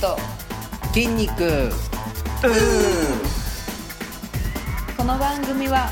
[0.00, 0.16] と
[0.92, 1.70] 筋肉。
[4.96, 5.88] この番組は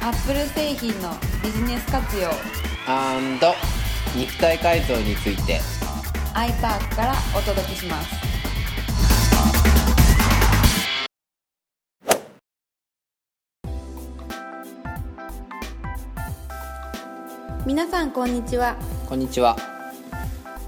[0.00, 1.10] アップル製品の
[1.42, 2.30] ビジネス活用。
[2.86, 3.54] アンド
[4.16, 5.60] 肉体改造について。
[6.34, 8.24] iPark からお届けします。
[17.66, 18.76] 皆さんこんにちは。
[19.08, 19.56] こんにちは。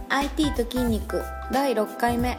[0.09, 2.39] IT と筋肉第6回目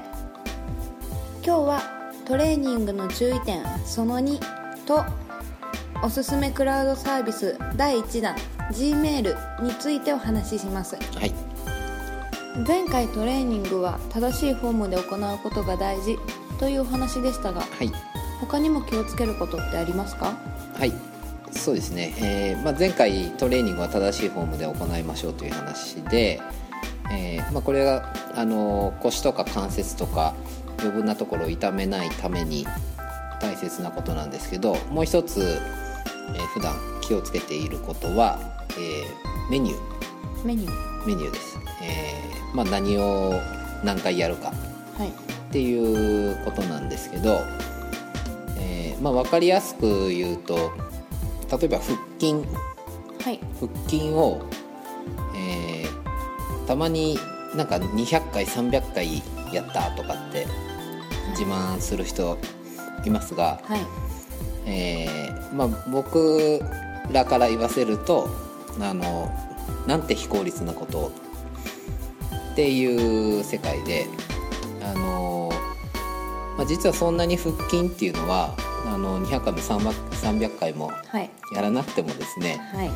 [1.48, 1.82] 今日は
[2.26, 4.38] トレーニングの注意点その2
[4.86, 5.06] と
[6.04, 8.36] おすすめクラウドサービス第1弾
[8.74, 10.98] Gmail についてお話しします。
[10.98, 11.34] はい。
[12.68, 16.18] 前回トレーニングは正しいフォームで行うことが大事
[16.60, 17.94] というお話でしたがはい。
[18.42, 20.38] 他にも気をつけることってありますか？
[20.74, 20.92] はい。
[21.54, 26.42] そうですね、えーまあ、前回トレーニングは正しいフォームで行いましょうという話で、
[27.10, 30.36] えーまあ、これがあの腰とか関節とか
[30.80, 32.66] 余分なところを痛めないために
[33.42, 38.38] 大切なことなんですけどもう一つ、えー普段気をつけていることは、
[38.72, 40.46] えーメニュー。
[40.46, 41.08] メニュー。
[41.08, 43.40] メニューです、えーまあ、何を
[43.84, 44.48] 何回やるか。
[44.98, 45.10] はい。
[45.10, 45.12] っ
[45.52, 47.40] ていうことなんですけど、
[48.58, 50.72] えーまあ、分かりやすく言うと
[51.58, 52.34] 例えば腹筋。
[52.34, 53.40] はい。
[53.60, 54.42] 腹筋を、
[55.36, 57.18] えーたまに
[57.56, 59.22] なんか200回300回
[59.56, 60.46] やったとかって
[61.32, 62.38] 自慢する人
[63.06, 63.80] いますが、はい。
[64.66, 66.60] えーまあ、僕
[67.12, 68.28] らから言わせると
[68.82, 69.32] あの
[69.88, 71.12] なんて非効率なことを
[72.52, 74.08] っていう世界で
[74.84, 75.50] あの、
[76.58, 79.92] まあ、実はそんなに腹筋っていうのはあの200回も300
[80.40, 81.30] 300回もはい。
[81.54, 82.92] やらなくてもですね、はい。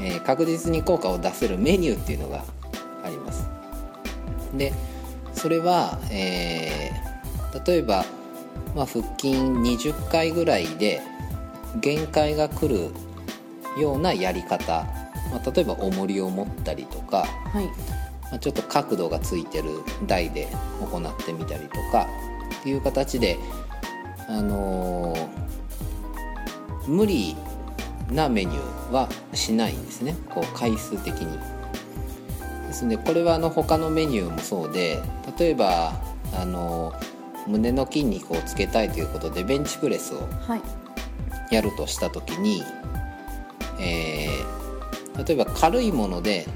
[0.00, 2.44] えー確実に効果を出せるメニューっていうのが
[3.02, 3.48] あります。
[4.54, 4.72] で
[5.44, 8.04] それは、えー例えば、
[8.74, 11.00] まあ、腹筋20回ぐらいで
[11.80, 12.90] 限界が来る
[13.80, 14.82] ようなやり方、
[15.30, 17.18] まあ、例えば重りを持ったりとか、
[17.52, 17.72] はいま
[18.32, 19.68] あ、ちょっと角度がついてる
[20.08, 20.48] 台で
[20.80, 22.08] 行ってみたりとか
[22.60, 23.38] っていう形で、
[24.26, 25.28] あのー
[26.88, 27.36] 無理
[28.10, 31.38] なメニューはしないんですねこう回数的に。
[32.66, 35.00] ですのでこれはあの他のメニューもそうで
[35.38, 35.92] 例えば、
[36.32, 37.14] あのー
[37.46, 40.62] 胸の筋肉をつけたいということでベンチプレスをはい。
[41.54, 42.62] やるとした時に、
[43.78, 46.46] えー例えば軽いもので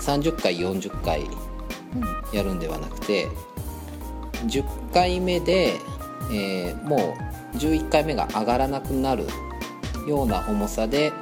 [0.00, 1.22] 30回40回
[2.34, 3.26] やるんではなくて
[4.46, 5.76] 10回目で、
[6.32, 7.16] えーも
[7.54, 9.26] う11回目が上がらなくなる
[10.06, 11.12] ような重さで、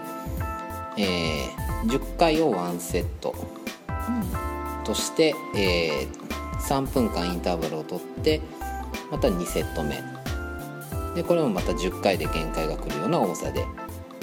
[0.96, 3.34] えー10回を1セット
[4.84, 6.23] として、えー
[6.68, 8.40] 3分間インターバルを取って
[9.10, 10.02] また2セット目。
[11.14, 13.64] でこれもまた10回で限界が来るような重さで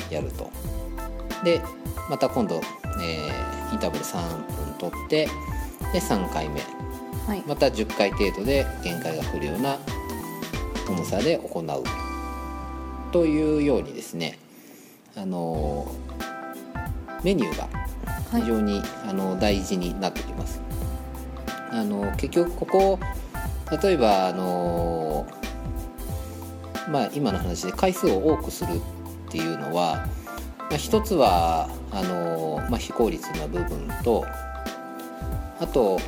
[0.09, 0.49] やると。
[1.43, 1.61] で
[2.09, 2.61] また今度、
[3.01, 5.25] えーインターバル3分取って
[5.93, 6.61] で3回目。
[7.25, 7.43] はい。
[7.47, 9.77] また10回程度で限界が来るような
[10.89, 11.83] 重さで行う。
[13.13, 14.39] というようにですね
[15.15, 15.89] あの
[17.23, 17.67] メニューが
[18.31, 20.61] 非常に、あの大事になってきます。
[21.71, 22.99] あの結局ここ
[23.81, 25.25] 例えばあの
[26.89, 30.05] まあ今の話で回数を多くするっていうのは、
[30.59, 34.25] まあ、一つはあの、まあ、非効率な部分と
[35.59, 35.99] あと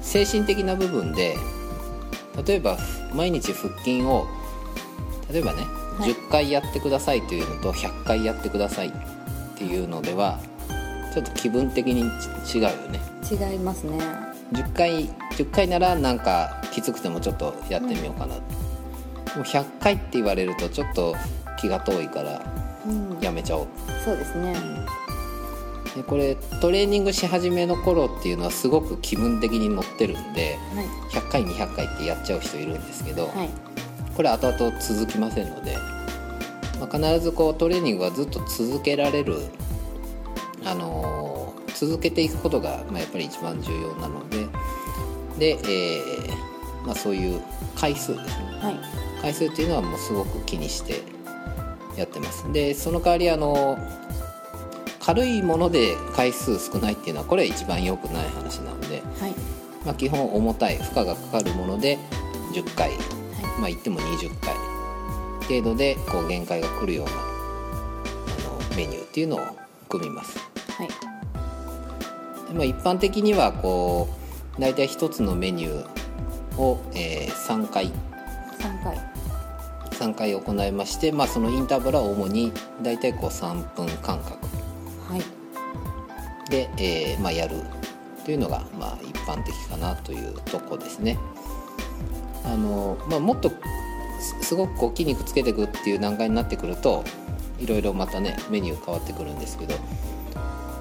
[0.00, 1.36] 精神的な部分で
[2.44, 2.76] 例えば
[3.14, 4.26] 毎日腹筋を
[5.30, 6.10] 例えばね、はい。
[6.10, 8.92] 10回やってくださいというのと100回やってくださいっ
[9.56, 10.40] ていうのでは
[11.14, 12.02] ちょっと気分的に
[12.44, 13.00] ち違うよね。
[13.30, 18.40] 違いますね10回10回ならなんかきつくてもちょっとやってみようかな、も
[19.38, 21.16] う100回って言われるとちょっと
[21.58, 22.42] 気が遠いから
[22.86, 23.18] うん。
[23.20, 23.66] やめちゃおう、
[24.04, 24.54] そうですね。
[25.96, 30.86] でこれトレーニングし始めの頃っていうのはすごく気分的に乗ってるんではい。
[31.10, 33.50] 100回200回ってやっちゃう人いるんですけど、はい。
[34.16, 35.76] これ後々続きませんので、
[36.78, 39.36] まあ、必ずこうトレーニングはずっと続けられる、
[40.64, 41.21] あのー
[41.82, 44.46] 続けていくことが、まあ、やっぱり一番重要なので。
[45.38, 47.42] で、えーまあ、そういう
[47.74, 48.44] 回数ですね。
[48.60, 48.80] はい。
[49.20, 51.02] 回数っていうのはもうすごく気にして
[51.96, 52.52] やってます。
[52.52, 53.78] でその代わりあの
[55.00, 59.34] 軽いもので回数少ないっていうのはこれは一番良くない話なので、はい。
[59.84, 61.98] まあ、基本重たい負荷がかかるもので
[62.52, 62.90] 10回。
[62.90, 62.96] は
[63.58, 64.54] まあ言っても20回
[65.48, 69.40] 程度でこう限界が来るようなあのメニューっていうのを
[69.88, 70.38] 組みます。
[70.78, 71.11] はい
[72.52, 74.08] で、まあ、一般的にはこ
[74.58, 77.86] う大体一つのメニューを、えー3回。
[78.58, 78.98] 3回。
[79.90, 82.52] 3回行いまして、まあ、そのインターバルは主に
[82.82, 84.32] 大体こう3分間隔。
[85.08, 86.50] はい。
[86.50, 87.56] で、えーまあ、やる。
[88.24, 91.18] というのが、まあ、一般的かなというとこですね。
[92.44, 93.50] あのまあ、もっと
[94.20, 97.04] すすごくこう筋肉つけていくっていう段階になってくると
[97.58, 99.74] いろいろまたねメニュー変わってくるんですけど、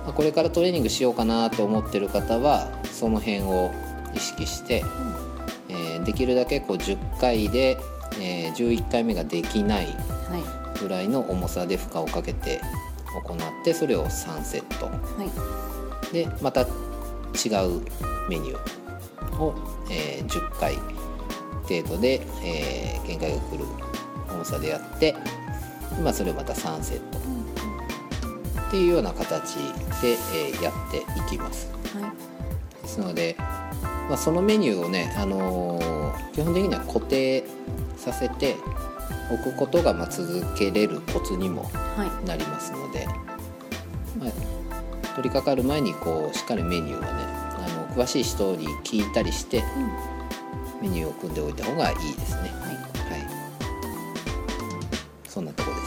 [0.04, 3.72] まあこれからトレーニングしようかなと思ってる方はその辺を
[4.14, 4.84] 意識して、
[5.70, 7.78] えーできるだけこう10回で、
[8.20, 9.92] えー11回目ができないは
[10.76, 10.80] い。
[10.80, 12.60] ぐらいの重さで負荷をかけて
[13.28, 14.88] 行ってそれを3セット。
[14.88, 14.94] は
[16.12, 16.14] い。
[16.14, 16.68] でまた違う
[18.30, 19.56] メニューを、
[19.92, 20.76] えー10回
[21.64, 23.66] 程度で、えー限界が来る
[24.34, 25.16] 重さでやって、
[26.04, 27.20] まあ、それをまた3セット
[28.72, 29.56] っていうような形
[30.02, 31.70] で、えーやっていきます。
[31.94, 37.44] はいですので、まあ、そのメニューをね、あのー基本的には固定
[37.98, 38.56] させて
[39.30, 41.64] おくことがまあ続けれるコツにも
[41.98, 42.26] はい。
[42.26, 43.06] なりますので、
[44.18, 44.32] まあ、
[45.16, 49.62] 取り掛かる前にこうしっかりメニューをねあの詳しい人に聞いたりして
[50.82, 52.42] メニューを組んでおいた方がいいですね。
[52.42, 52.50] はい。
[52.50, 53.28] はい。
[55.28, 55.82] そんなとこです。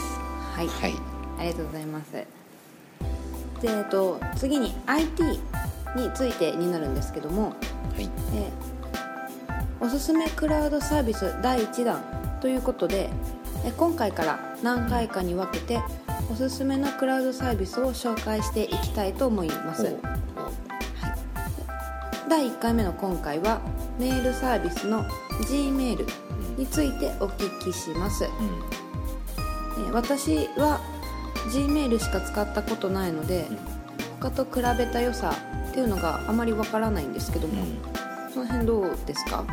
[0.55, 0.93] はい、はい。
[1.39, 2.44] ありがとうございます
[3.65, 7.49] でえっと次に IT についてになるんですけども、は
[7.99, 8.09] い。
[8.33, 8.75] えー
[9.81, 12.01] おすすめクラウドサービス第1弾
[12.41, 13.09] ということで
[13.65, 15.79] えー今回から何回かに分けて
[16.31, 19.83] おすすめのクラウドサービスを紹介していきたいと思います。
[19.83, 19.99] ほう
[22.29, 23.61] 第1回目の今回は
[23.99, 25.03] メールサービスの
[25.49, 26.07] Gmail
[26.57, 30.79] についてお聞きします、うえー私は
[31.49, 33.45] Gmail しか使ったことないので、
[34.19, 35.33] 他と比べた良さ
[35.69, 37.77] っていうのがあまりわからないんですけども、んうん。
[38.33, 39.45] その辺どうですか？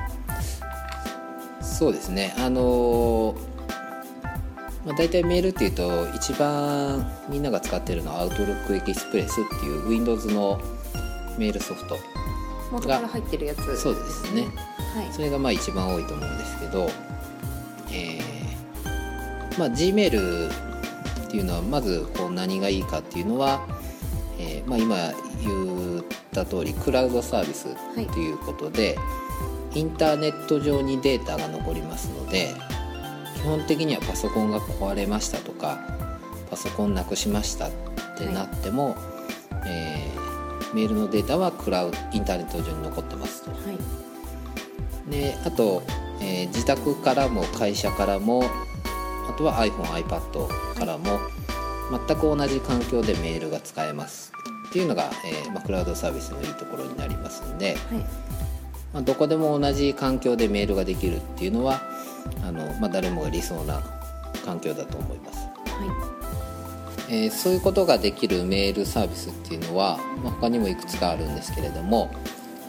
[1.60, 2.34] そうですね。
[2.38, 3.52] あのー
[4.84, 10.60] まあ、大体メールっていうと一番みんなが使ってるのは Outlook Express っていう Windows の
[11.38, 11.96] メールソフト
[12.72, 13.58] 元から入ってるやつ。
[13.58, 14.46] ですそうですね。
[14.94, 15.12] はい。
[15.12, 16.90] それがまあ一番多いと思うんですけど、
[17.92, 20.50] えーまあ、Gmail
[21.32, 23.66] っていうのはまずこう何がいいかっていうのは、
[24.38, 24.96] えーまあ、今
[25.42, 27.74] 言った通りクラウドサービス
[28.12, 28.32] とい。
[28.32, 28.98] うことで、
[29.74, 32.50] インターネット上にデータが残りますので
[33.36, 35.78] 基本的にはパソコンが壊れましたとか
[36.50, 37.70] パソコンなくしましたっ
[38.18, 38.94] てなっても、
[39.66, 40.22] えー
[40.74, 43.50] メールのデータはクラウドインターネット上に残ってますと。
[43.50, 43.56] は
[45.08, 45.10] い。
[45.10, 45.82] であと、
[46.20, 48.44] えー自宅からも会社からも
[49.30, 51.20] あとは iPhoneiPad からも
[52.06, 54.32] 全く同じ環境でメールが使えます
[54.68, 57.76] っていうのが、えーまあ、クラウドサービスのいいところになりますので、はい
[58.92, 61.82] まあ、どこでも同じ環境でメールができるっていうのは
[62.42, 63.80] あの、まあ、誰もが理想な
[64.44, 65.38] 環境だと思います。
[65.38, 66.18] は
[67.08, 72.10] えーそういうことができるメールサービスっていうのは、まあ、他にもいくつかあるんですけれども、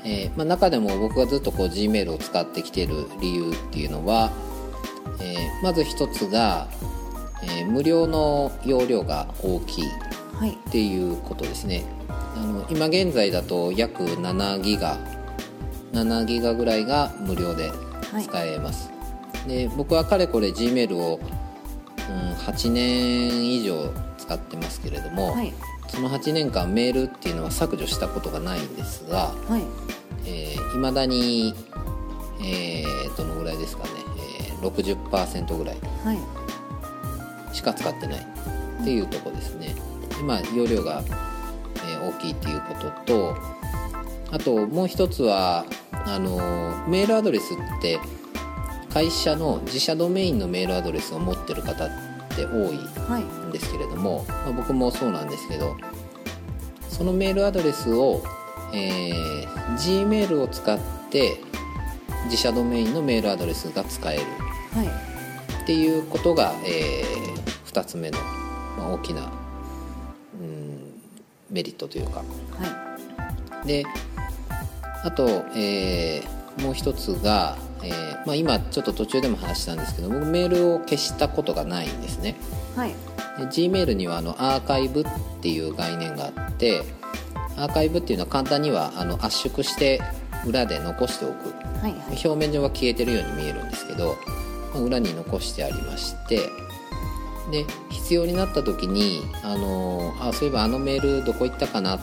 [0.03, 4.31] えーまあ、中でも僕がずっとこう Gmail を使ってきている理由っていうのは、
[5.21, 6.67] えーまず一つが、
[7.47, 9.85] えー無料の容量が大きい。
[9.85, 9.87] い
[10.35, 10.51] はい。
[10.51, 11.83] っていうことですね。
[12.09, 14.97] あの今現在だと約7ギガ。
[15.93, 17.71] 7ギガぐらいが無料で
[18.21, 18.91] 使えます、
[19.47, 21.19] で僕はかれこれ Gmail を、
[22.09, 25.53] うん、8年以上使ってますけれども、はい。
[25.87, 29.61] その8年間メールっていうのは削除したことがないんですがはい。
[29.61, 31.53] いま、未だに、
[32.41, 33.89] えーどのぐらいですかね、
[34.39, 35.77] えー60%ぐらい。
[36.03, 36.42] はい
[37.53, 38.19] しか使ってない。
[38.81, 39.75] っていうとこですね。
[40.19, 41.23] 今容量が、えー
[42.03, 43.37] 大きいっていうことと
[44.31, 47.97] あともう一つはあのーメールアドレスって
[48.93, 51.89] 会社の自社ドメインのメールアドレスを持ってる方っ
[52.35, 55.77] て多いはいんですけれども、まあ、僕もそうなんですけど
[56.89, 58.21] そのメールアドレスを、
[58.73, 60.77] えー Gmail を使っ
[61.09, 61.37] て
[62.25, 64.23] 自社ドメインのメールアドレスが使える。
[64.73, 64.87] はい。
[65.63, 67.03] っていうことが、え
[67.73, 68.17] 2つ目の、
[68.77, 69.31] まあ大きな、
[70.39, 70.93] うん、
[71.49, 72.19] メリットというか。
[72.19, 72.25] は
[73.63, 73.67] い。
[73.67, 73.83] で
[75.03, 82.35] あと、えーもう一つが、えーまあ、今ちょっと途中でも話したんですけど僕メールを消したことがないんですね。
[82.75, 82.95] はい。
[83.37, 85.05] で Gmail にはあのアーカイブっ
[85.41, 86.83] ていう概念があって
[87.57, 90.01] アーカイブっていうのは簡単にはあの圧縮して
[90.45, 91.49] 裏で残しておく。
[91.81, 92.01] はいはい。
[92.11, 94.15] 表面上は消えてるように見えるんですけど、
[94.73, 96.49] まあ裏に残してありまして
[97.51, 101.99] で必要になった時に、あのーあそういえばあのメールどこ行ったかなっ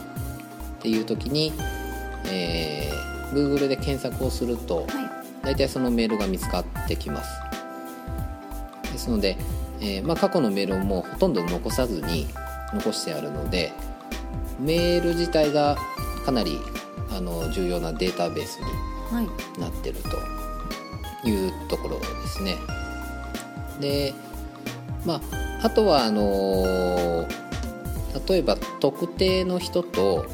[0.81, 1.53] ていう時に、
[2.27, 4.87] えー Google で検索をすると、はい。
[5.43, 7.31] 大体そのメールが見つかってきます。
[8.93, 9.39] ですので、
[9.81, 12.27] えーまあ、過去のメールをもうほとんど残さずに
[12.75, 13.73] 残してあるので
[14.59, 15.77] メール自体が
[16.27, 16.59] かなり
[17.11, 18.65] あの重要なデータベースに
[19.17, 19.61] はい。
[19.61, 19.99] なってる
[21.23, 22.57] というところですね。
[23.81, 24.13] で
[25.05, 25.21] ま
[25.61, 27.27] ああとはあの
[28.29, 30.27] 例えば特定の人と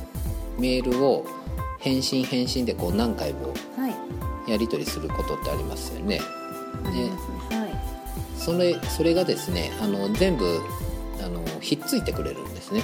[0.58, 1.26] メールを
[1.78, 3.88] 返信返信でこう何回もは
[4.46, 6.20] いやり取りすることってありますよね。
[6.84, 7.70] ありますねはい
[8.36, 10.60] それそれがですねあの全部
[11.24, 12.82] あのひっついてくれるんですね。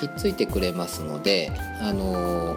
[0.00, 2.56] ひっついてくれますのであの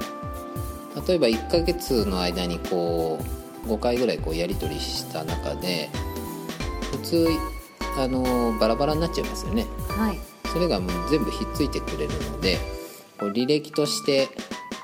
[1.07, 3.19] 例えば1ヶ月の間にこ
[3.65, 5.89] う5回ぐらいこうやり取りした中で
[6.91, 7.27] 普通
[7.97, 9.67] あのバラバラになっちゃいますよね。
[9.89, 10.19] うんはい。
[10.51, 12.59] それがもう全部ひっついてくれるので
[13.19, 14.29] こう履歴として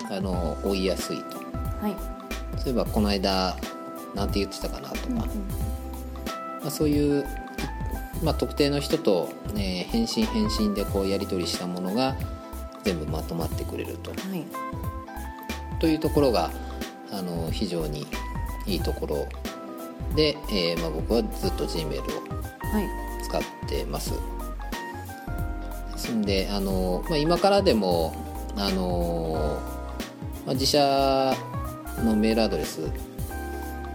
[0.09, 1.37] あの追いやすいと。
[1.37, 1.95] はい。
[2.57, 3.55] そういえばこの間
[4.15, 5.19] なんて言ってたかなとか、うんうん。
[5.19, 5.25] ま
[6.67, 7.25] あ、そういう、
[8.23, 12.15] まあ、特定の人と、ね、返信返信でこうやり取りしたものが
[12.83, 14.09] 全部まとまってくれると。
[14.09, 14.45] はい。
[15.79, 16.51] というところが
[17.11, 18.07] あの非常に
[18.65, 19.27] いいところ。
[20.15, 22.58] で、えーまあ、僕はずっと Gmail をはい
[23.23, 24.11] 使ってます。
[25.91, 28.15] ですんであの、まあ、今からでも
[28.55, 29.59] あの、
[30.45, 31.35] まあ、自社
[32.03, 32.81] のメールアドレス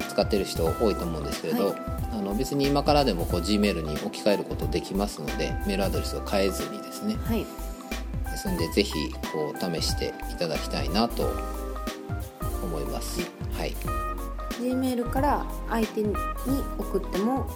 [0.09, 1.77] 使ってる人多いと思うんですけれど、はい。
[2.13, 7.17] あの別に今からでもこう Gmail に置き換えることできますのでメールアドレスを変えずにですね。
[7.25, 7.45] はい。
[8.31, 8.93] ですんでぜひ
[9.33, 11.31] こう試していただきたいなと
[12.63, 13.21] 思います。
[13.57, 13.75] はい、
[14.61, 16.15] G メールから相手に
[16.79, 17.47] 送っても、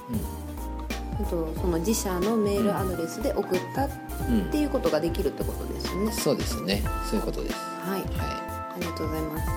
[1.20, 3.90] えっと、その自社のメールアドレスで送ったっ
[4.28, 6.12] うんうんていうことができるってことですよね。
[6.12, 6.82] そうですね。
[7.08, 7.54] そういうことです。
[7.56, 8.00] はい。
[8.16, 9.50] はありがとうございます。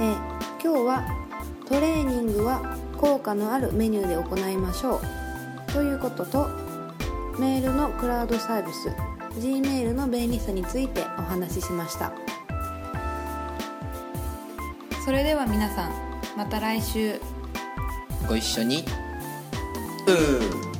[0.00, 1.04] えー今日は
[1.68, 5.00] トレーニングは効果のあるメニューで行いましょ
[5.68, 6.48] うということと
[7.36, 8.88] メールのクラウドサービス
[9.40, 12.12] Gmail の便利さについてお話ししました。
[15.04, 15.92] それでは皆さん
[16.36, 17.16] また来週。
[17.16, 17.31] い
[18.28, 18.84] ご一緒に。
[20.06, 20.71] うん。